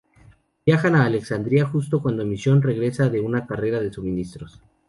[0.65, 4.59] Viajan a Alexandría, justo cuando Michonne regresa de una carrera de suministros.